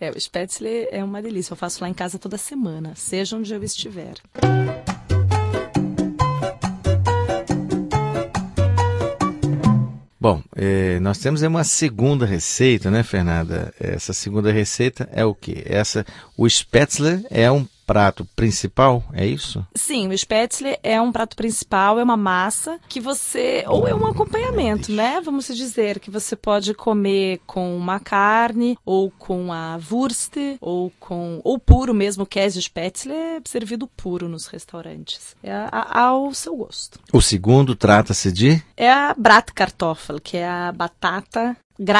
É, 0.00 0.10
o 0.10 0.18
Spätzle 0.18 0.88
é 0.90 1.04
uma 1.04 1.20
delícia. 1.20 1.52
Eu 1.52 1.56
faço 1.56 1.82
lá 1.82 1.88
em 1.88 1.94
casa 1.94 2.18
toda 2.18 2.38
semana, 2.38 2.94
seja 2.94 3.36
onde 3.36 3.52
eu 3.54 3.62
estiver. 3.62 4.14
Bom, 10.24 10.42
eh, 10.56 10.98
nós 11.00 11.18
temos 11.18 11.42
uma 11.42 11.64
segunda 11.64 12.24
receita, 12.24 12.90
né, 12.90 13.02
Fernanda? 13.02 13.74
Essa 13.78 14.14
segunda 14.14 14.50
receita 14.50 15.06
é 15.12 15.22
o 15.22 15.34
quê? 15.34 15.62
Essa, 15.66 16.02
o 16.34 16.48
Spätzle 16.48 17.26
é 17.30 17.52
um 17.52 17.66
prato 17.86 18.26
principal, 18.36 19.02
é 19.12 19.26
isso? 19.26 19.66
Sim, 19.74 20.08
o 20.08 20.16
Spätzle 20.18 20.78
é 20.82 21.00
um 21.00 21.12
prato 21.12 21.36
principal, 21.36 21.98
é 21.98 22.02
uma 22.04 22.16
massa 22.16 22.78
que 22.88 23.00
você. 23.00 23.64
Ou 23.66 23.86
é 23.86 23.94
um 23.94 24.06
acompanhamento, 24.06 24.90
né? 24.92 25.20
Vamos 25.24 25.46
dizer, 25.48 25.98
que 26.00 26.10
você 26.10 26.34
pode 26.36 26.74
comer 26.74 27.40
com 27.46 27.76
uma 27.76 28.00
carne, 28.00 28.76
ou 28.84 29.10
com 29.10 29.52
a 29.52 29.78
Wurst, 29.90 30.36
ou 30.60 30.92
com. 30.98 31.40
ou 31.44 31.58
puro 31.58 31.92
mesmo, 31.94 32.24
o 32.24 32.26
Käse 32.26 32.60
Spätzle 32.62 33.12
é 33.12 33.40
servido 33.44 33.86
puro 33.86 34.28
nos 34.28 34.46
restaurantes. 34.46 35.36
É 35.42 35.52
a- 35.52 35.68
a- 35.72 36.00
ao 36.00 36.32
seu 36.34 36.56
gosto. 36.56 36.98
O 37.12 37.20
segundo 37.20 37.74
trata-se 37.74 38.30
de 38.32 38.62
É 38.76 38.90
a 38.90 39.14
Bratkartoffel, 39.16 40.20
que 40.20 40.36
é 40.36 40.48
a 40.48 40.72
batata. 40.72 41.56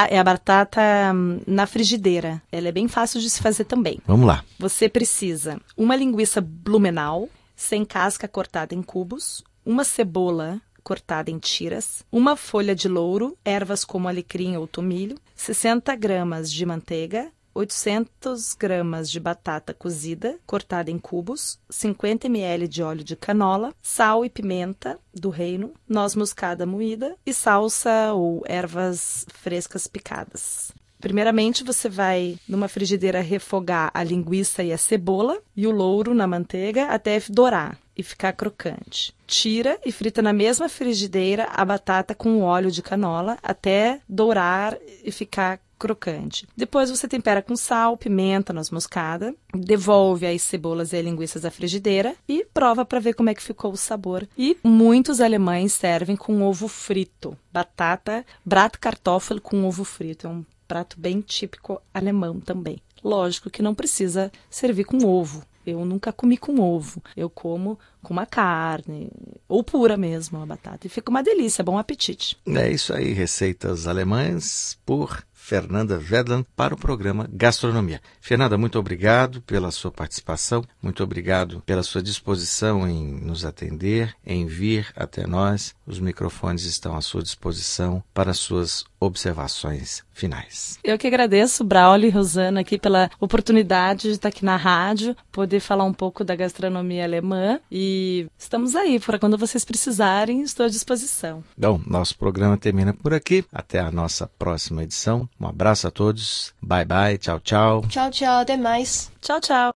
É 0.08 0.18
a 0.18 0.24
batata 0.24 0.80
hum, 1.14 1.40
na 1.46 1.66
frigideira. 1.66 2.40
Ela 2.50 2.68
é 2.68 2.72
bem 2.72 2.86
fácil 2.86 3.20
de 3.20 3.28
se 3.28 3.42
fazer 3.42 3.64
também. 3.64 4.00
Vamos 4.06 4.26
lá. 4.26 4.44
Você 4.58 4.88
precisa 4.88 5.60
uma 5.76 5.96
linguiça 5.96 6.40
blumenau, 6.40 7.28
sem 7.56 7.84
casca 7.84 8.28
cortada 8.28 8.74
em 8.74 8.82
cubos, 8.82 9.42
uma 9.64 9.84
cebola 9.84 10.60
cortada 10.82 11.30
em 11.30 11.38
tiras, 11.38 12.04
uma 12.12 12.36
folha 12.36 12.74
de 12.74 12.88
louro, 12.88 13.36
ervas 13.44 13.84
como 13.84 14.06
alecrim 14.06 14.56
ou 14.56 14.66
tomilho, 14.66 15.18
60 15.34 15.96
gramas 15.96 16.52
de 16.52 16.66
manteiga, 16.66 17.32
800 17.54 18.54
gramas 18.54 19.08
de 19.08 19.20
batata 19.20 19.72
cozida 19.72 20.38
cortada 20.44 20.90
em 20.90 20.98
cubos, 20.98 21.58
50 21.70 22.26
ml 22.26 22.66
de 22.66 22.82
óleo 22.82 23.04
de 23.04 23.14
canola, 23.14 23.72
sal 23.80 24.24
e 24.24 24.30
pimenta 24.30 24.98
do 25.14 25.30
reino, 25.30 25.72
noz 25.88 26.16
moscada 26.16 26.66
moída 26.66 27.16
e 27.24 27.32
salsa 27.32 28.12
ou 28.12 28.42
ervas 28.46 29.24
frescas 29.32 29.86
picadas. 29.86 30.72
Primeiramente, 31.00 31.62
você 31.62 31.86
vai 31.86 32.38
numa 32.48 32.66
frigideira 32.66 33.20
refogar 33.20 33.90
a 33.92 34.02
linguiça 34.02 34.62
e 34.62 34.72
a 34.72 34.78
cebola 34.78 35.38
e 35.54 35.66
o 35.66 35.70
louro 35.70 36.14
na 36.14 36.26
manteiga 36.26 36.86
até 36.86 37.22
dourar 37.28 37.78
e 37.94 38.02
ficar 38.02 38.32
crocante. 38.32 39.14
Tira 39.26 39.78
e 39.84 39.92
frita 39.92 40.22
na 40.22 40.32
mesma 40.32 40.66
frigideira 40.66 41.46
a 41.52 41.62
batata 41.62 42.14
com 42.14 42.40
óleo 42.40 42.70
de 42.70 42.82
canola 42.82 43.36
até 43.42 44.00
dourar 44.08 44.78
e 45.04 45.12
ficar 45.12 45.60
crocante. 45.84 46.48
Depois 46.56 46.88
você 46.88 47.06
tempera 47.06 47.42
com 47.42 47.54
sal, 47.54 47.94
pimenta, 47.94 48.54
noz 48.54 48.70
moscada, 48.70 49.34
devolve 49.54 50.26
as 50.26 50.40
cebolas 50.40 50.94
e 50.94 50.96
as 50.96 51.04
linguiças 51.04 51.44
à 51.44 51.50
frigideira 51.50 52.14
e 52.26 52.46
prova 52.54 52.86
para 52.86 53.00
ver 53.00 53.12
como 53.12 53.28
é 53.28 53.34
que 53.34 53.42
ficou 53.42 53.70
o 53.70 53.76
sabor. 53.76 54.26
E 54.38 54.56
muitos 54.64 55.20
alemães 55.20 55.74
servem 55.74 56.16
com 56.16 56.42
ovo 56.42 56.68
frito, 56.68 57.36
batata, 57.52 58.24
Bratkartoffel 58.42 59.42
com 59.42 59.66
ovo 59.66 59.84
frito. 59.84 60.26
É 60.26 60.30
um 60.30 60.42
prato 60.66 60.98
bem 60.98 61.20
típico 61.20 61.78
alemão 61.92 62.40
também. 62.40 62.78
Lógico 63.02 63.50
que 63.50 63.60
não 63.60 63.74
precisa 63.74 64.32
servir 64.48 64.84
com 64.84 65.04
ovo, 65.04 65.44
Eu 65.66 65.84
nunca 65.84 66.12
comi 66.12 66.36
com 66.36 66.60
ovo. 66.60 67.02
Eu 67.16 67.28
como 67.28 67.78
com 68.02 68.12
uma 68.12 68.26
carne, 68.26 69.10
ou 69.48 69.64
pura 69.64 69.96
mesmo 69.96 70.40
a 70.42 70.46
batata. 70.46 70.86
E 70.86 70.90
fica 70.90 71.10
uma 71.10 71.22
delícia, 71.22 71.64
bom 71.64 71.78
apetite. 71.78 72.36
É 72.46 72.70
isso 72.70 72.92
aí, 72.92 73.12
receitas 73.12 73.86
alemãs 73.86 74.78
por 74.84 75.24
Fernanda 75.44 75.98
Vedlan 75.98 76.42
para 76.56 76.72
o 76.72 76.78
programa 76.78 77.28
Gastronomia. 77.30 78.00
Fernanda, 78.18 78.56
muito 78.56 78.78
obrigado 78.78 79.42
pela 79.42 79.70
sua 79.70 79.92
participação, 79.92 80.64
muito 80.80 81.04
obrigado 81.04 81.62
pela 81.66 81.82
sua 81.82 82.02
disposição 82.02 82.88
em 82.88 83.20
nos 83.20 83.44
atender, 83.44 84.16
em 84.24 84.46
vir 84.46 84.90
até 84.96 85.26
nós. 85.26 85.74
Os 85.86 86.00
microfones 86.00 86.64
estão 86.64 86.96
à 86.96 87.02
sua 87.02 87.22
disposição 87.22 88.02
para 88.14 88.32
suas 88.32 88.86
observações 88.98 90.02
finais. 90.14 90.78
Eu 90.82 90.96
que 90.96 91.06
agradeço, 91.06 91.62
Braulio 91.62 92.08
e 92.08 92.10
Rosana, 92.10 92.60
aqui 92.60 92.78
pela 92.78 93.10
oportunidade 93.20 94.04
de 94.04 94.14
estar 94.14 94.30
aqui 94.30 94.46
na 94.46 94.56
rádio, 94.56 95.14
poder 95.30 95.60
falar 95.60 95.84
um 95.84 95.92
pouco 95.92 96.24
da 96.24 96.34
gastronomia 96.34 97.04
alemã 97.04 97.60
e 97.70 98.26
estamos 98.38 98.74
aí 98.74 98.98
para 98.98 99.18
quando 99.18 99.36
vocês 99.36 99.62
precisarem, 99.62 100.40
estou 100.40 100.64
à 100.64 100.70
disposição. 100.70 101.44
Bom, 101.54 101.78
nosso 101.86 102.16
programa 102.16 102.56
termina 102.56 102.94
por 102.94 103.12
aqui. 103.12 103.44
Até 103.52 103.78
a 103.78 103.90
nossa 103.90 104.26
próxima 104.26 104.82
edição. 104.84 105.28
Um 105.40 105.46
abraço 105.46 105.88
a 105.88 105.90
todos. 105.90 106.54
Bye 106.62 106.84
bye. 106.84 107.18
Tchau, 107.18 107.40
tchau. 107.40 107.82
Tchau, 107.88 108.10
tchau. 108.10 108.40
Até 108.40 108.56
mais. 108.56 109.10
Tchau, 109.20 109.40
tchau. 109.40 109.72